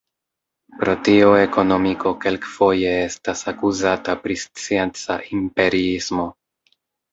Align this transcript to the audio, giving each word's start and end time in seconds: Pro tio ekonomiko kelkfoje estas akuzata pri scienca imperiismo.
Pro 0.77 0.93
tio 1.07 1.27
ekonomiko 1.41 2.13
kelkfoje 2.23 2.95
estas 3.03 3.45
akuzata 3.53 4.17
pri 4.25 4.41
scienca 4.47 5.21
imperiismo. 5.43 6.29